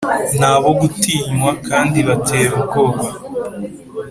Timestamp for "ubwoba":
2.61-3.07